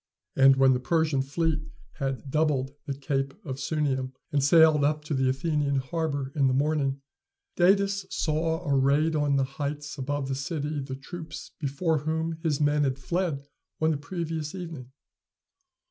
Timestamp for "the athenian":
5.13-5.75